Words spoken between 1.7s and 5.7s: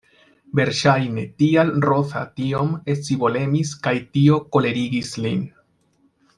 Roza tiom scivolemis kaj tio kolerigis lin.